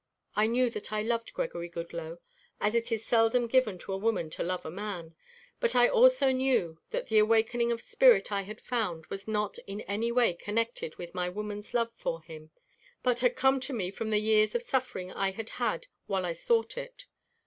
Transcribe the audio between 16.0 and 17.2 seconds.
while I sought it.